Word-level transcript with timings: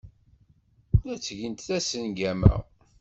La 1.03 1.15
ttgent 1.17 1.61
tasengama. 1.67 2.55